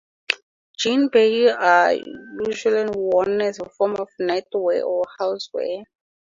"Jinbei" 0.79 1.47
are 1.55 1.93
usually 2.43 2.89
worn 2.91 3.39
as 3.39 3.59
a 3.59 3.69
form 3.69 3.97
of 3.97 4.09
nightwear 4.19 4.83
or 4.83 5.03
house 5.19 5.47
wear. 5.53 5.83